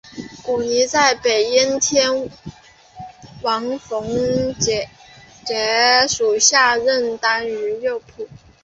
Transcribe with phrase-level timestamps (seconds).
[0.43, 2.27] 古泥在北燕天
[3.43, 4.03] 王冯
[4.55, 8.27] 跋属下任单于右辅。